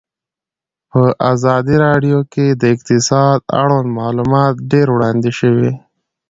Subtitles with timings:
[0.89, 1.01] په
[1.33, 5.71] ازادي راډیو کې د اقتصاد اړوند معلومات ډېر وړاندې شوي.